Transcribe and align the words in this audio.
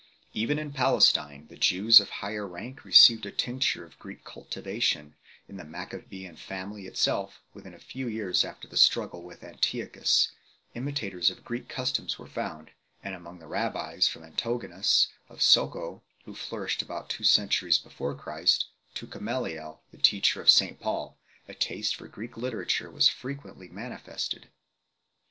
Even 0.33 0.57
in 0.57 0.73
Palestine 0.73 1.45
the 1.47 1.55
Jews 1.59 1.99
pf 1.99 2.09
higher 2.09 2.47
rank 2.47 2.83
received 2.83 3.23
a 3.27 3.31
tincture 3.31 3.85
of 3.85 3.99
Greek 3.99 4.23
cultivation; 4.23 5.13
in 5.47 5.57
the 5.57 5.63
Maccabean 5.63 6.35
family 6.37 6.87
itself, 6.87 7.39
within 7.53 7.75
a 7.75 7.79
few 7.79 8.07
years 8.07 8.43
after 8.43 8.67
the 8.67 8.77
struggle 8.77 9.21
with 9.21 9.43
Antiochus, 9.43 10.31
imitators 10.73 11.29
of 11.29 11.43
Greek 11.45 11.69
customs 11.69 12.17
were 12.17 12.25
found 12.25 12.69
6; 12.69 12.75
and 13.03 13.13
among 13.13 13.37
the 13.37 13.45
rabbis, 13.45 14.07
from 14.07 14.23
Antigonus 14.23 15.07
of 15.29 15.37
Socho, 15.41 16.01
who 16.25 16.33
flourished 16.33 16.81
about 16.81 17.07
two 17.07 17.23
centuries 17.23 17.77
before 17.77 18.15
Christ, 18.15 18.65
to 18.95 19.05
Gamaliel 19.05 19.83
the 19.91 19.97
teacher 19.99 20.41
of 20.41 20.49
St 20.49 20.79
Paul, 20.79 21.15
a 21.47 21.53
taste 21.53 21.95
for 21.95 22.07
Greek 22.07 22.35
literature 22.37 22.89
was 22.89 23.07
frequently 23.07 23.67
mani 23.67 23.97
fested. 23.97 24.45